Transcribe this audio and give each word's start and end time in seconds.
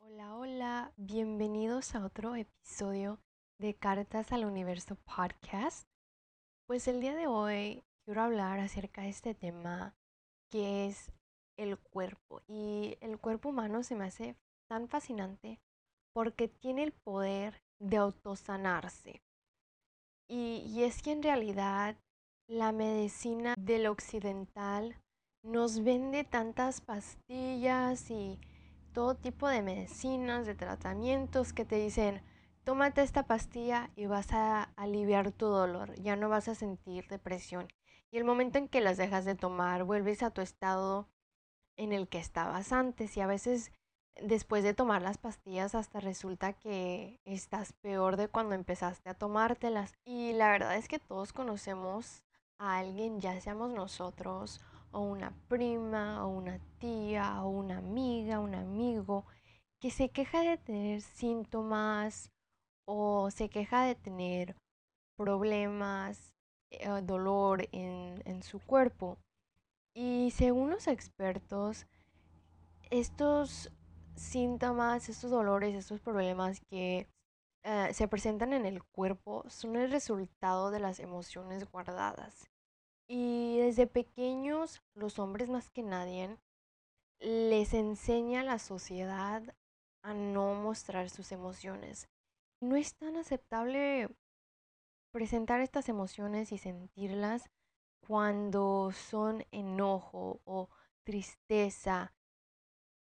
Hola, 0.00 0.36
hola, 0.36 0.92
bienvenidos 0.96 1.94
a 1.94 2.04
otro 2.04 2.34
episodio 2.34 3.18
de 3.58 3.74
Cartas 3.74 4.32
al 4.32 4.44
Universo 4.44 4.96
Podcast. 4.96 5.88
Pues 6.66 6.88
el 6.88 7.00
día 7.00 7.14
de 7.14 7.26
hoy 7.26 7.84
quiero 8.04 8.22
hablar 8.22 8.58
acerca 8.58 9.02
de 9.02 9.08
este 9.08 9.34
tema 9.34 9.94
que 10.50 10.86
es 10.86 11.12
el 11.56 11.78
cuerpo. 11.78 12.42
Y 12.46 12.98
el 13.00 13.18
cuerpo 13.18 13.50
humano 13.50 13.82
se 13.82 13.94
me 13.94 14.04
hace 14.04 14.36
tan 14.68 14.88
fascinante 14.88 15.60
porque 16.12 16.48
tiene 16.48 16.82
el 16.82 16.92
poder 16.92 17.62
de 17.78 17.96
autosanarse. 17.96 19.22
Y, 20.28 20.62
y 20.66 20.84
es 20.84 21.02
que 21.02 21.12
en 21.12 21.22
realidad 21.22 21.96
la 22.48 22.72
medicina 22.72 23.54
del 23.56 23.86
occidental 23.86 24.96
nos 25.42 25.82
vende 25.82 26.24
tantas 26.24 26.80
pastillas 26.80 28.10
y 28.10 28.38
todo 28.92 29.14
tipo 29.14 29.48
de 29.48 29.62
medicinas, 29.62 30.46
de 30.46 30.54
tratamientos 30.54 31.52
que 31.52 31.64
te 31.64 31.76
dicen, 31.76 32.22
tómate 32.64 33.02
esta 33.02 33.26
pastilla 33.26 33.90
y 33.96 34.06
vas 34.06 34.32
a 34.32 34.64
aliviar 34.76 35.32
tu 35.32 35.46
dolor, 35.46 35.94
ya 36.00 36.16
no 36.16 36.28
vas 36.28 36.48
a 36.48 36.54
sentir 36.54 37.06
depresión. 37.08 37.68
Y 38.10 38.18
el 38.18 38.24
momento 38.24 38.58
en 38.58 38.68
que 38.68 38.80
las 38.80 38.98
dejas 38.98 39.24
de 39.24 39.34
tomar, 39.34 39.84
vuelves 39.84 40.22
a 40.22 40.30
tu 40.30 40.42
estado 40.42 41.08
en 41.76 41.92
el 41.92 42.08
que 42.08 42.18
estabas 42.18 42.72
antes 42.72 43.16
y 43.16 43.20
a 43.20 43.26
veces 43.26 43.72
después 44.20 44.62
de 44.62 44.74
tomar 44.74 45.00
las 45.00 45.16
pastillas 45.18 45.74
hasta 45.74 46.00
resulta 46.00 46.52
que 46.52 47.18
estás 47.24 47.72
peor 47.72 48.16
de 48.16 48.28
cuando 48.28 48.54
empezaste 48.54 49.08
a 49.08 49.14
tomártelas. 49.14 49.94
Y 50.04 50.34
la 50.34 50.50
verdad 50.50 50.76
es 50.76 50.88
que 50.88 50.98
todos 50.98 51.32
conocemos 51.32 52.22
a 52.62 52.78
alguien, 52.78 53.20
ya 53.20 53.40
seamos 53.40 53.72
nosotros 53.72 54.60
o 54.92 55.00
una 55.00 55.32
prima 55.48 56.24
o 56.24 56.28
una 56.28 56.58
tía 56.78 57.42
o 57.42 57.48
una 57.48 57.78
amiga, 57.78 58.40
un 58.40 58.54
amigo, 58.54 59.24
que 59.80 59.90
se 59.90 60.10
queja 60.10 60.42
de 60.42 60.58
tener 60.58 61.00
síntomas 61.02 62.30
o 62.86 63.30
se 63.30 63.48
queja 63.48 63.84
de 63.84 63.94
tener 63.96 64.56
problemas, 65.16 66.32
eh, 66.70 66.88
dolor 67.02 67.68
en, 67.72 68.22
en 68.24 68.42
su 68.42 68.60
cuerpo. 68.60 69.18
Y 69.94 70.30
según 70.32 70.70
los 70.70 70.86
expertos, 70.86 71.86
estos 72.90 73.72
síntomas, 74.14 75.08
estos 75.08 75.30
dolores, 75.30 75.74
estos 75.74 76.00
problemas 76.00 76.60
que 76.70 77.08
eh, 77.64 77.94
se 77.94 78.08
presentan 78.08 78.52
en 78.52 78.66
el 78.66 78.82
cuerpo 78.82 79.44
son 79.48 79.76
el 79.76 79.90
resultado 79.90 80.70
de 80.70 80.80
las 80.80 80.98
emociones 81.00 81.70
guardadas. 81.70 82.51
Y 83.08 83.58
desde 83.58 83.86
pequeños, 83.86 84.82
los 84.94 85.18
hombres 85.18 85.48
más 85.48 85.70
que 85.70 85.82
nadie, 85.82 86.38
les 87.20 87.74
enseña 87.74 88.42
la 88.42 88.58
sociedad 88.58 89.42
a 90.02 90.14
no 90.14 90.54
mostrar 90.54 91.10
sus 91.10 91.32
emociones. 91.32 92.08
No 92.60 92.76
es 92.76 92.94
tan 92.94 93.16
aceptable 93.16 94.08
presentar 95.12 95.60
estas 95.60 95.88
emociones 95.88 96.52
y 96.52 96.58
sentirlas 96.58 97.50
cuando 98.06 98.90
son 98.92 99.44
enojo 99.52 100.40
o 100.44 100.68
tristeza. 101.04 102.14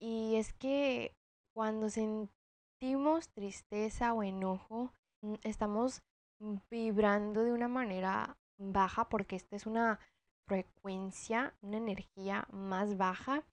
Y 0.01 0.37
es 0.37 0.53
que 0.55 1.15
cuando 1.55 1.91
sentimos 1.91 3.29
tristeza 3.31 4.15
o 4.15 4.23
enojo, 4.23 4.93
mm, 5.23 5.35
estamos 5.43 6.03
vibrando 6.71 7.43
de 7.43 7.53
una 7.53 7.69
manera 7.69 8.39
baja 8.59 9.09
porque 9.09 9.37
esta 9.37 9.57
es 9.57 9.67
una 9.67 9.99
frecuencia, 10.47 11.55
una 11.63 11.79
energía 11.79 12.47
más 12.51 12.97
baja 12.97 13.45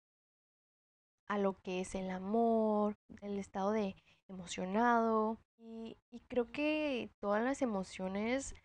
a 1.27 1.37
lo 1.37 1.59
que 1.61 1.81
es 1.81 1.95
el 1.95 2.09
amor, 2.09 2.97
el 3.21 3.39
estado 3.39 3.71
de 3.71 3.95
emocionado. 4.27 5.37
Y, 5.57 5.97
creo 6.27 6.51
que 6.51 7.09
todas 7.19 7.43
las 7.43 7.61
emociones, 7.61 8.55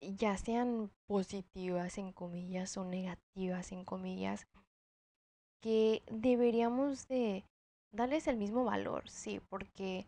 ya 0.00 0.36
sean 0.36 0.90
positivas 1.06 1.98
en 1.98 2.12
comillas 2.12 2.76
o 2.76 2.84
negativas 2.84 3.72
en 3.72 3.84
comillas, 3.84 4.46
que 5.60 6.02
deberíamos 6.10 7.08
de 7.08 7.44
darles 7.90 8.26
el 8.26 8.36
mismo 8.36 8.64
valor, 8.64 9.08
sí, 9.08 9.40
porque 9.48 10.06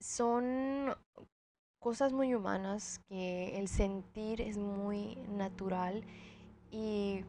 son 0.00 0.94
cosas 1.78 2.12
muy 2.12 2.34
humanas, 2.34 3.00
que 3.08 3.58
el 3.58 3.68
sentir 3.68 4.40
es 4.40 4.58
muy 4.58 5.16
natural 5.28 6.04
y 6.70 7.24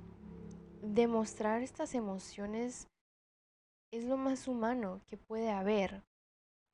demostrar 0.82 1.62
estas 1.62 1.94
emociones 1.94 2.88
es 3.92 4.06
lo 4.06 4.18
más 4.18 4.48
humano 4.48 5.02
que 5.08 5.18
puede 5.18 5.52
haber. 5.52 6.04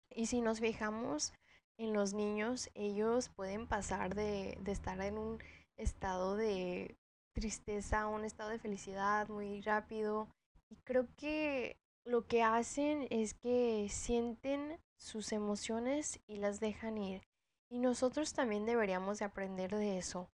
Y 0.09 0.27
si 0.27 0.41
nos 0.41 0.59
fijamos 0.59 1.33
en 1.77 1.93
los 1.93 2.13
niños, 2.13 2.69
ellos 2.73 3.29
pueden 3.29 3.67
pasar 3.67 4.15
de, 4.15 4.57
de 4.61 4.71
estar 4.71 4.99
en 5.01 5.17
un 5.17 5.39
estado 5.77 6.35
de 6.35 6.97
tristeza 7.33 8.01
a 8.01 8.07
un 8.07 8.23
estado 8.23 8.49
de 8.49 8.59
felicidad 8.59 9.27
muy 9.27 9.61
rápido. 9.61 10.29
Y 10.69 10.77
creo 10.77 11.07
que 11.17 11.77
lo 12.05 12.25
que 12.27 12.43
hacen 12.43 13.07
es 13.09 13.33
que 13.33 13.87
sienten 13.89 14.79
sus 14.97 15.31
emociones 15.31 16.21
y 16.27 16.37
las 16.37 16.59
dejan 16.59 16.97
ir. 16.97 17.23
Y 17.69 17.79
nosotros 17.79 18.33
también 18.33 18.65
deberíamos 18.65 19.19
de 19.19 19.25
aprender 19.25 19.75
de 19.75 19.97
eso. 19.97 20.29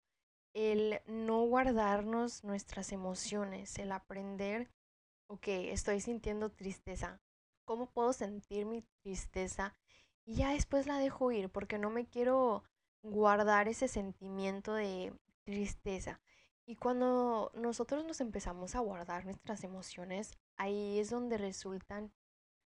El 0.52 1.00
no 1.06 1.42
guardarnos 1.42 2.42
nuestras 2.42 2.92
emociones, 2.92 3.78
el 3.78 3.92
aprender, 3.92 4.70
ok, 5.28 5.46
estoy 5.46 6.00
sintiendo 6.00 6.50
tristeza. 6.50 7.20
¿Cómo 7.64 7.90
puedo 7.90 8.12
sentir 8.12 8.66
mi 8.66 8.82
tristeza? 9.02 9.76
Y 10.24 10.34
ya 10.36 10.50
después 10.50 10.86
la 10.86 10.98
dejo 10.98 11.30
ir 11.30 11.50
porque 11.50 11.78
no 11.78 11.90
me 11.90 12.06
quiero 12.06 12.64
guardar 13.02 13.68
ese 13.68 13.86
sentimiento 13.86 14.74
de 14.74 15.12
tristeza. 15.44 16.20
Y 16.66 16.76
cuando 16.76 17.50
nosotros 17.54 18.04
nos 18.04 18.20
empezamos 18.20 18.74
a 18.74 18.80
guardar 18.80 19.24
nuestras 19.24 19.64
emociones, 19.64 20.38
ahí 20.56 20.98
es 20.98 21.10
donde 21.10 21.38
resultan, 21.38 22.12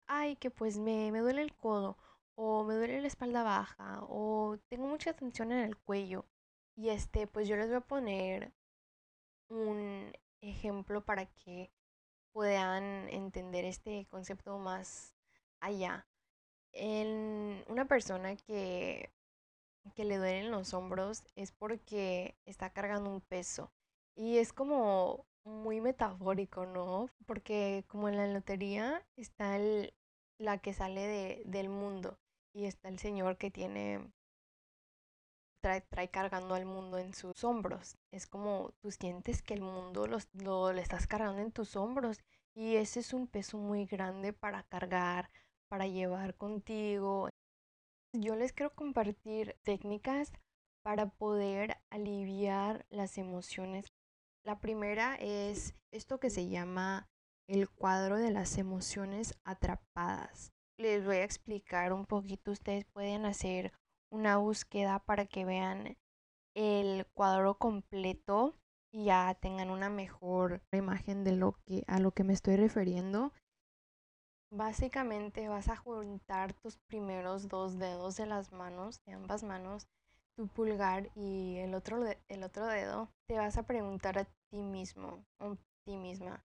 ay, 0.06 0.36
que 0.36 0.50
pues 0.50 0.78
me, 0.78 1.12
me 1.12 1.20
duele 1.20 1.42
el 1.42 1.54
codo 1.54 1.96
o 2.36 2.64
me 2.64 2.74
duele 2.74 3.00
la 3.00 3.08
espalda 3.08 3.42
baja, 3.42 4.00
o 4.08 4.58
tengo 4.68 4.86
mucha 4.86 5.14
tensión 5.14 5.52
en 5.52 5.60
el 5.60 5.76
cuello. 5.76 6.26
Y 6.76 6.90
este, 6.90 7.26
pues 7.26 7.48
yo 7.48 7.56
les 7.56 7.68
voy 7.68 7.76
a 7.76 7.80
poner 7.80 8.52
un 9.48 10.12
ejemplo 10.40 11.04
para 11.04 11.26
que 11.26 11.70
puedan 12.32 13.08
entender 13.10 13.64
este 13.64 14.06
concepto 14.06 14.58
más 14.58 15.14
allá. 15.60 16.06
En 16.72 17.64
una 17.68 17.86
persona 17.86 18.36
que, 18.36 19.12
que 19.94 20.04
le 20.04 20.18
duelen 20.18 20.50
los 20.50 20.74
hombros 20.74 21.24
es 21.36 21.52
porque 21.52 22.36
está 22.46 22.70
cargando 22.70 23.10
un 23.10 23.20
peso. 23.20 23.72
Y 24.16 24.38
es 24.38 24.52
como 24.52 25.26
muy 25.44 25.80
metafórico, 25.80 26.66
¿no? 26.66 27.08
Porque 27.26 27.84
como 27.88 28.08
en 28.08 28.16
la 28.16 28.26
lotería 28.26 29.06
está 29.16 29.56
el, 29.56 29.94
la 30.38 30.58
que 30.58 30.72
sale 30.74 31.02
de, 31.02 31.42
del 31.46 31.68
mundo 31.68 32.18
y 32.54 32.66
está 32.66 32.88
el 32.88 32.98
Señor 32.98 33.36
que 33.36 33.50
tiene, 33.50 34.12
trae, 35.60 35.80
trae 35.82 36.08
cargando 36.08 36.54
al 36.54 36.64
mundo 36.64 36.98
en 36.98 37.12
sus 37.12 37.42
hombros. 37.44 37.98
Es 38.12 38.26
como 38.26 38.72
tú 38.80 38.90
sientes 38.92 39.42
que 39.42 39.54
el 39.54 39.60
mundo 39.60 40.06
los, 40.06 40.28
lo 40.34 40.72
le 40.72 40.80
estás 40.80 41.06
cargando 41.06 41.42
en 41.42 41.52
tus 41.52 41.76
hombros 41.76 42.20
y 42.54 42.76
ese 42.76 43.00
es 43.00 43.12
un 43.12 43.26
peso 43.26 43.58
muy 43.58 43.86
grande 43.86 44.32
para 44.32 44.62
cargar, 44.62 45.30
para 45.68 45.88
llevar 45.88 46.36
contigo. 46.36 47.28
Yo 48.12 48.36
les 48.36 48.52
quiero 48.52 48.72
compartir 48.74 49.56
técnicas 49.64 50.32
para 50.82 51.10
poder 51.10 51.78
aliviar 51.90 52.86
las 52.88 53.18
emociones. 53.18 53.92
La 54.44 54.60
primera 54.60 55.16
es 55.16 55.74
esto 55.90 56.20
que 56.20 56.30
se 56.30 56.48
llama 56.48 57.08
el 57.48 57.68
cuadro 57.68 58.16
de 58.16 58.30
las 58.30 58.58
emociones 58.58 59.34
atrapadas 59.44 60.53
les 60.78 61.04
voy 61.04 61.16
a 61.16 61.24
explicar 61.24 61.92
un 61.92 62.06
poquito. 62.06 62.50
Ustedes 62.50 62.84
pueden 62.84 63.26
hacer 63.26 63.72
una 64.10 64.36
búsqueda 64.36 65.00
para 65.00 65.26
que 65.26 65.44
vean 65.44 65.96
el 66.54 67.06
cuadro 67.14 67.58
completo 67.58 68.54
y 68.92 69.06
ya 69.06 69.34
tengan 69.40 69.70
una 69.70 69.90
mejor 69.90 70.62
imagen 70.72 71.24
de 71.24 71.32
lo 71.32 71.58
que 71.66 71.82
a 71.88 71.98
lo 71.98 72.12
que 72.12 72.24
me 72.24 72.32
estoy 72.32 72.56
refiriendo. 72.56 73.32
Básicamente 74.52 75.48
vas 75.48 75.68
a 75.68 75.76
juntar 75.76 76.52
tus 76.52 76.76
primeros 76.76 77.48
dos 77.48 77.78
dedos 77.78 78.16
de 78.16 78.26
las 78.26 78.52
manos, 78.52 79.02
de 79.04 79.14
ambas 79.14 79.42
manos, 79.42 79.88
tu 80.36 80.46
pulgar 80.46 81.10
y 81.16 81.56
el 81.56 81.74
otro, 81.74 82.04
el 82.28 82.44
otro 82.44 82.66
dedo. 82.66 83.08
Te 83.26 83.36
vas 83.36 83.58
a 83.58 83.64
preguntar 83.64 84.16
a 84.16 84.24
ti 84.24 84.62
mismo 84.62 85.24
o 85.40 85.52
a 85.52 85.56
ti 85.84 85.96
misma, 85.96 86.44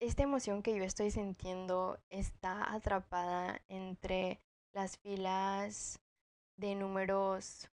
esta 0.00 0.22
emoción 0.22 0.62
que 0.62 0.76
yo 0.76 0.84
estoy 0.84 1.10
sintiendo 1.10 1.98
está 2.10 2.72
atrapada 2.72 3.62
entre 3.68 4.40
las 4.74 4.98
filas 4.98 6.00
de 6.58 6.74
números 6.74 7.70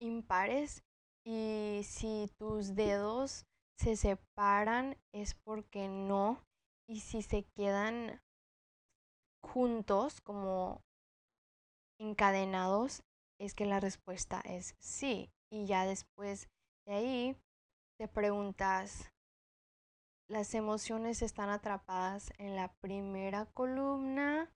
impares 0.00 0.82
Y 1.24 1.82
si 1.84 2.28
tus 2.36 2.74
dedos 2.74 3.46
se 3.78 3.94
separan 3.96 4.96
es 5.12 5.34
porque 5.34 5.88
no. 5.88 6.44
Y 6.88 7.00
si 7.00 7.22
se 7.22 7.44
quedan 7.44 8.20
juntos 9.40 10.20
como 10.20 10.82
encadenados 12.00 13.04
es 13.38 13.54
que 13.54 13.66
la 13.66 13.78
respuesta 13.78 14.40
es 14.40 14.74
sí. 14.80 15.30
Y 15.50 15.66
ya 15.66 15.86
después 15.86 16.48
de 16.86 16.94
ahí 16.94 17.36
te 17.98 18.08
preguntas, 18.08 19.11
las 20.32 20.54
emociones 20.54 21.20
están 21.20 21.50
atrapadas 21.50 22.32
en 22.38 22.56
la 22.56 22.72
primera 22.80 23.44
columna, 23.44 24.50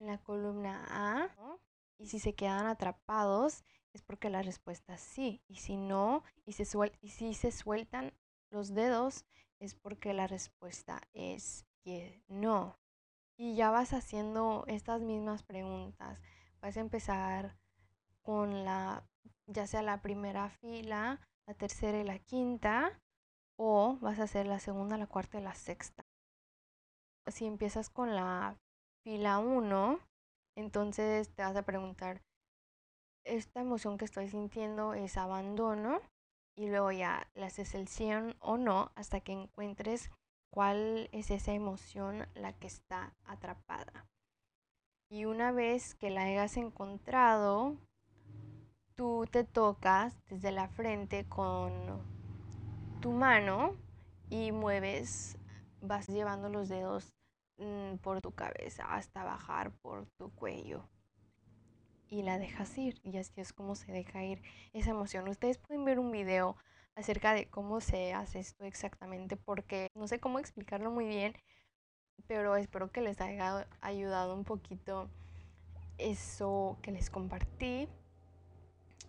en 0.00 0.06
la 0.06 0.16
columna 0.16 0.86
A, 0.88 1.58
y 1.98 2.06
si 2.06 2.18
se 2.18 2.34
quedan 2.34 2.66
atrapados 2.66 3.62
es 3.92 4.00
porque 4.00 4.30
la 4.30 4.40
respuesta 4.40 4.94
es 4.94 5.02
sí. 5.02 5.42
Y 5.48 5.56
si 5.56 5.76
no, 5.76 6.24
y, 6.46 6.52
se 6.52 6.64
y 7.02 7.10
si 7.10 7.34
se 7.34 7.52
sueltan 7.52 8.14
los 8.50 8.72
dedos, 8.72 9.26
es 9.58 9.74
porque 9.74 10.14
la 10.14 10.26
respuesta 10.26 11.02
es 11.12 11.66
que 11.84 12.24
no. 12.28 12.78
Y 13.36 13.54
ya 13.54 13.70
vas 13.70 13.92
haciendo 13.92 14.64
estas 14.66 15.02
mismas 15.02 15.42
preguntas. 15.42 16.22
Vas 16.62 16.78
a 16.78 16.80
empezar 16.80 17.58
con 18.22 18.64
la, 18.64 19.06
ya 19.46 19.66
sea 19.66 19.82
la 19.82 20.00
primera 20.00 20.48
fila, 20.48 21.20
la 21.46 21.52
tercera 21.52 21.98
y 21.98 22.04
la 22.04 22.18
quinta, 22.18 22.98
o 23.56 23.98
vas 24.00 24.18
a 24.18 24.24
hacer 24.24 24.46
la 24.46 24.58
segunda, 24.58 24.96
la 24.96 25.06
cuarta 25.06 25.38
y 25.38 25.42
la 25.42 25.54
sexta. 25.54 26.04
Si 27.26 27.46
empiezas 27.46 27.90
con 27.90 28.14
la 28.14 28.56
fila 29.04 29.38
1, 29.38 29.98
entonces 30.56 31.32
te 31.34 31.42
vas 31.42 31.56
a 31.56 31.62
preguntar, 31.62 32.22
esta 33.24 33.60
emoción 33.60 33.98
que 33.98 34.04
estoy 34.04 34.28
sintiendo 34.28 34.94
es 34.94 35.16
abandono 35.16 36.00
y 36.56 36.68
luego 36.68 36.90
ya 36.92 37.28
le 37.34 37.46
haces 37.46 37.74
el 37.74 37.88
100 37.88 38.36
o 38.40 38.56
no 38.56 38.90
hasta 38.94 39.20
que 39.20 39.32
encuentres 39.32 40.10
cuál 40.50 41.08
es 41.12 41.30
esa 41.30 41.52
emoción 41.52 42.26
la 42.34 42.52
que 42.52 42.66
está 42.66 43.14
atrapada. 43.24 44.06
Y 45.08 45.24
una 45.24 45.52
vez 45.52 45.94
que 45.94 46.10
la 46.10 46.22
hayas 46.22 46.56
encontrado, 46.56 47.76
tú 48.94 49.26
te 49.30 49.44
tocas 49.44 50.14
desde 50.26 50.52
la 50.52 50.68
frente 50.68 51.28
con 51.28 52.21
tu 53.02 53.10
mano 53.10 53.74
y 54.30 54.52
mueves, 54.52 55.36
vas 55.80 56.06
llevando 56.06 56.48
los 56.48 56.68
dedos 56.68 57.12
mm, 57.58 57.96
por 57.96 58.20
tu 58.20 58.30
cabeza 58.30 58.84
hasta 58.94 59.24
bajar 59.24 59.72
por 59.72 60.06
tu 60.16 60.30
cuello 60.30 60.88
y 62.08 62.22
la 62.22 62.38
dejas 62.38 62.78
ir 62.78 63.00
y 63.02 63.16
así 63.16 63.40
es 63.40 63.52
como 63.52 63.74
se 63.74 63.90
deja 63.90 64.22
ir 64.22 64.40
esa 64.72 64.90
emoción. 64.90 65.28
Ustedes 65.28 65.58
pueden 65.58 65.84
ver 65.84 65.98
un 65.98 66.12
video 66.12 66.56
acerca 66.94 67.34
de 67.34 67.46
cómo 67.46 67.80
se 67.80 68.14
hace 68.14 68.38
esto 68.38 68.64
exactamente 68.64 69.36
porque 69.36 69.88
no 69.96 70.06
sé 70.06 70.20
cómo 70.20 70.38
explicarlo 70.38 70.92
muy 70.92 71.06
bien, 71.06 71.34
pero 72.28 72.54
espero 72.54 72.92
que 72.92 73.00
les 73.00 73.20
haya 73.20 73.66
ayudado 73.80 74.32
un 74.36 74.44
poquito 74.44 75.08
eso 75.98 76.78
que 76.82 76.92
les 76.92 77.10
compartí. 77.10 77.88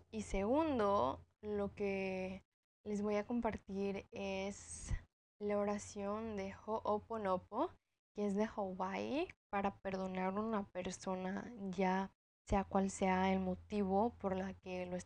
Y 0.09 0.23
segundo, 0.23 1.19
lo 1.41 1.75
que 1.75 2.41
les 2.85 3.01
voy 3.01 3.15
a 3.15 3.25
compartir 3.25 4.05
es 4.11 4.93
la 5.39 5.57
oración 5.57 6.35
de 6.35 6.53
Ho'oponopo, 6.65 7.69
que 8.15 8.27
es 8.27 8.35
de 8.35 8.45
Hawaii, 8.45 9.27
para 9.49 9.75
perdonar 9.77 10.37
a 10.37 10.41
una 10.41 10.63
persona 10.69 11.51
ya 11.69 12.11
sea 12.45 12.63
cual 12.65 12.89
sea 12.89 13.31
el 13.31 13.39
motivo 13.39 14.13
por 14.19 14.35
la 14.35 14.53
que 14.53 14.85
lo, 14.85 14.97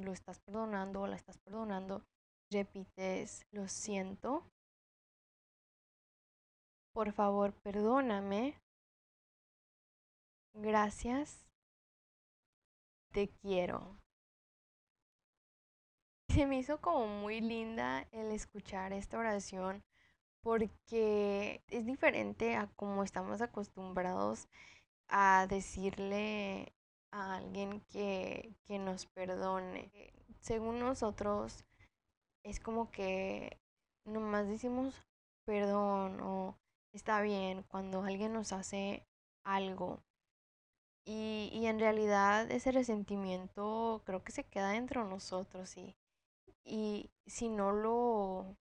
lo 0.00 0.12
estás 0.12 0.40
perdonando 0.40 1.02
o 1.02 1.06
la 1.06 1.16
estás 1.16 1.38
perdonando, 1.38 2.04
repites, 2.50 3.46
lo 3.50 3.68
siento, 3.68 4.50
por 6.92 7.12
favor, 7.12 7.52
perdóname, 7.62 8.54
gracias, 10.54 11.46
te 13.12 13.28
quiero. 13.28 13.98
Se 16.36 16.44
me 16.44 16.58
hizo 16.58 16.82
como 16.82 17.06
muy 17.06 17.40
linda 17.40 18.06
el 18.12 18.30
escuchar 18.30 18.92
esta 18.92 19.18
oración 19.18 19.82
porque 20.42 21.64
es 21.68 21.86
diferente 21.86 22.56
a 22.56 22.66
como 22.76 23.04
estamos 23.04 23.40
acostumbrados 23.40 24.46
a 25.08 25.46
decirle 25.48 26.74
a 27.10 27.36
alguien 27.36 27.80
que, 27.88 28.54
que 28.66 28.78
nos 28.78 29.06
perdone. 29.06 29.90
Según 30.42 30.78
nosotros, 30.78 31.64
es 32.42 32.60
como 32.60 32.90
que 32.90 33.58
nomás 34.04 34.46
decimos 34.46 34.94
perdón 35.46 36.20
o 36.20 36.58
está 36.92 37.22
bien 37.22 37.62
cuando 37.62 38.02
alguien 38.02 38.34
nos 38.34 38.52
hace 38.52 39.06
algo. 39.42 40.02
Y, 41.06 41.48
y, 41.50 41.66
en 41.66 41.78
realidad 41.80 42.50
ese 42.50 42.72
resentimiento 42.72 44.02
creo 44.04 44.22
que 44.22 44.32
se 44.32 44.44
queda 44.44 44.72
dentro 44.72 45.02
de 45.02 45.10
nosotros 45.10 45.74
y, 45.78 45.96
y 46.66 47.10
si 47.26 47.48
no 47.48 47.72
lo 47.72 48.56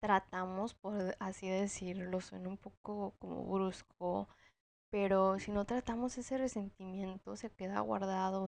tratamos, 0.00 0.74
por 0.74 1.16
así 1.18 1.48
decirlo, 1.48 2.20
suena 2.20 2.50
un 2.50 2.58
poco 2.58 3.14
como 3.18 3.42
brusco, 3.46 4.28
pero 4.90 5.38
si 5.38 5.50
no 5.50 5.64
tratamos 5.64 6.18
ese 6.18 6.36
resentimiento, 6.36 7.36
se 7.36 7.50
queda 7.50 7.80
guardado. 7.80 8.46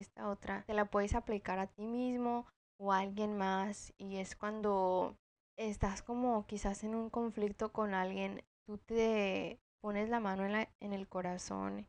Esta 0.00 0.30
otra 0.30 0.64
te 0.66 0.74
la 0.74 0.86
puedes 0.86 1.14
aplicar 1.14 1.58
a 1.58 1.66
ti 1.66 1.86
mismo 1.86 2.46
o 2.80 2.92
a 2.92 3.00
alguien 3.00 3.36
más 3.36 3.92
y 3.98 4.16
es 4.16 4.34
cuando 4.34 5.16
estás 5.58 6.02
como 6.02 6.46
quizás 6.46 6.84
en 6.84 6.94
un 6.94 7.10
conflicto 7.10 7.70
con 7.72 7.92
alguien, 7.92 8.42
tú 8.66 8.78
te 8.78 9.60
pones 9.82 10.08
la 10.08 10.20
mano 10.20 10.46
en, 10.46 10.68
en 10.80 10.92
el 10.92 11.08
corazón 11.08 11.86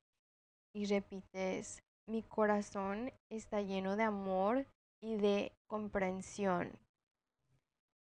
y 0.75 0.85
repites, 0.85 1.83
mi 2.07 2.23
corazón 2.23 3.11
está 3.29 3.61
lleno 3.61 3.95
de 3.95 4.03
amor 4.03 4.65
y 5.01 5.17
de 5.17 5.51
comprensión. 5.67 6.71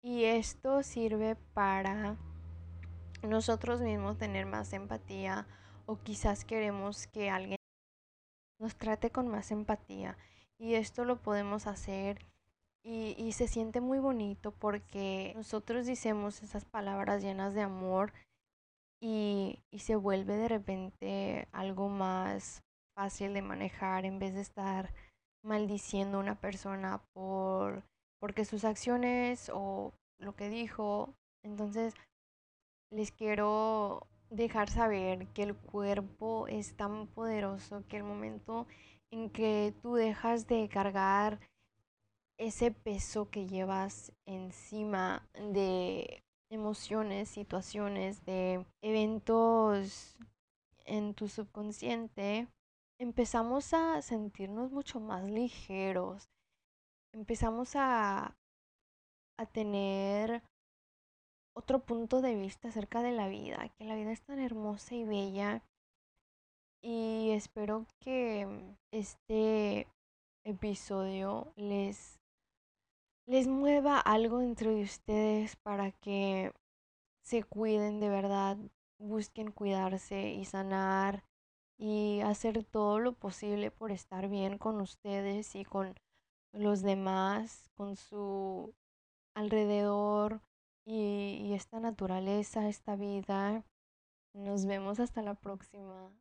Y 0.03 0.25
esto 0.25 0.83
sirve 0.83 1.37
para 1.55 2.17
nosotros 3.23 3.81
mismos 3.81 4.19
tener 4.19 4.47
más 4.47 4.73
empatía 4.73 5.47
o 5.87 5.99
quizás 5.99 6.45
queremos 6.45 7.07
que 7.07 7.31
alguien 7.31 7.59
nos 8.59 8.77
trate 8.77 9.11
con 9.11 9.29
más 9.29 9.51
empatía 9.51 10.17
y 10.59 10.75
esto 10.75 11.05
lo 11.05 11.21
podemos 11.23 11.67
hacer 11.67 12.25
y, 12.83 13.33
se 13.33 13.49
siente 13.49 13.81
muy 13.81 13.99
bonito 13.99 14.53
porque 14.53 15.33
nosotros 15.35 15.87
decimos 15.87 16.45
esas 16.45 16.65
palabras 16.65 17.21
llenas 17.21 17.53
de 17.53 17.63
amor 17.63 18.13
y, 19.01 19.65
y 19.73 19.81
se 19.81 19.97
vuelve 19.97 20.37
de 20.37 20.47
repente 20.47 21.49
algo 21.51 21.89
más 21.89 22.63
fácil 22.95 23.35
de 23.35 23.43
manejar 23.43 24.05
en 24.05 24.21
vez 24.21 24.35
de 24.35 24.41
estar 24.41 24.95
maldiciendo 25.47 26.19
a 26.19 26.21
una 26.21 26.41
persona 26.41 27.03
por 27.15 27.85
porque 28.21 28.45
sus 28.45 28.65
acciones 28.65 29.51
o 29.55 29.93
lo 30.19 30.35
que 30.35 30.49
dijo. 30.49 31.15
Entonces, 31.45 31.95
les 32.91 33.13
quiero 33.13 34.07
dejar 34.31 34.69
saber 34.69 35.29
que 35.29 35.43
el 35.43 35.55
cuerpo 35.55 36.49
es 36.49 36.77
tan 36.77 37.07
poderoso 37.07 37.85
que 37.89 37.97
el 37.97 38.05
momento 38.05 38.67
en 39.13 39.31
que 39.31 39.73
tú 39.83 39.95
dejas 39.95 40.47
de 40.47 40.69
cargar 40.69 41.39
ese 42.39 42.71
peso 42.71 43.31
que 43.31 43.47
llevas 43.47 44.13
encima 44.27 45.27
de 45.35 46.23
emociones, 46.51 47.29
situaciones, 47.29 48.25
de 48.25 48.65
eventos 48.83 50.17
en 50.85 51.15
tu 51.15 51.29
subconsciente, 51.29 52.49
empezamos 52.99 53.75
a 53.75 54.03
sentirnos 54.03 54.71
mucho 54.71 55.01
más 55.01 55.29
ligeros, 55.29 56.29
empezamos 57.13 57.77
a, 57.77 58.37
a 59.39 59.47
tener 59.47 60.43
otro 61.55 61.81
punto 61.81 62.21
de 62.21 62.37
vista 62.37 62.69
acerca 62.69 63.03
de 63.03 63.13
la 63.13 63.29
vida, 63.29 63.71
que 63.79 63.85
la 63.85 63.95
vida 63.95 64.13
es 64.13 64.23
tan 64.23 64.39
hermosa 64.39 64.95
y 64.95 65.05
bella. 65.05 65.63
Y 66.83 67.31
espero 67.31 67.87
que 68.01 68.47
este 68.93 69.89
episodio 70.45 71.53
les, 71.57 72.21
les 73.27 73.49
mueva 73.49 73.99
algo 73.99 74.39
dentro 74.39 74.75
de 74.75 74.83
ustedes 74.83 75.57
para 75.57 75.91
que 75.93 76.53
se 77.25 77.43
cuiden 77.43 77.99
de 77.99 78.11
verdad, 78.11 78.59
busquen 78.99 79.51
cuidarse 79.51 80.31
y 80.35 80.45
sanar 80.45 81.25
y 81.79 82.21
hacer 82.21 82.65
todo 82.65 82.99
lo 82.99 83.13
posible 83.13 83.71
por 83.71 83.93
estar 83.93 84.29
bien 84.29 84.59
con 84.59 84.81
ustedes 84.81 85.55
y 85.55 85.65
con 85.65 85.95
los 86.53 86.83
demás, 86.83 87.71
con 87.75 87.97
su 87.97 88.75
alrededor, 89.35 90.41
y, 90.87 91.53
esta 91.53 91.81
naturaleza, 91.81 92.69
esta 92.69 92.97
vida. 92.97 93.65
Nos 94.33 94.67
vemos 94.67 95.01
hasta 95.01 95.21
la 95.23 95.35
próxima. 95.35 96.13